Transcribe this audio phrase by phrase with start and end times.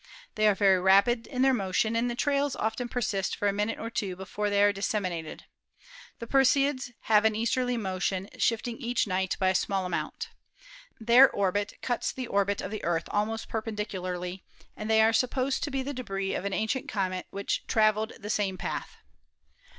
[0.33, 3.77] They are very rapid in their motion and the trails often persist for a minute
[3.77, 5.41] or two before they are dissemi nated.
[6.17, 10.29] The Perseids have an easterly motion, shifting each night by a small amount.
[10.99, 14.43] Their orbit cuts the orbit of the Earth almost perpendicularly,
[14.75, 18.31] and they are supposed to be the debris of an ancient comet which traveled the
[18.31, 18.97] same path.